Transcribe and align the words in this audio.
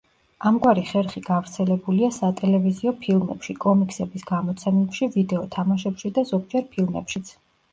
ამგვარი 0.49 0.83
ხერხი 0.91 1.21
გავრცელებულია 1.25 2.09
სატელევიზიო 2.15 2.93
ფილმებში, 3.03 3.57
კომიქსების 3.67 4.27
გამოცემებში, 4.33 5.11
ვიდეო 5.19 5.45
თამაშებში 5.57 6.13
და 6.17 6.25
ზოგჯერ 6.35 6.67
ფილმებშიც. 6.75 7.33